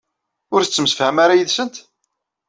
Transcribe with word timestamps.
Ur 0.53 0.61
tettemsefham 0.63 1.17
ara 1.23 1.39
yid-sent? 1.39 1.75